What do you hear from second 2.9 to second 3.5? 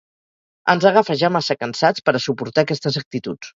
actituds.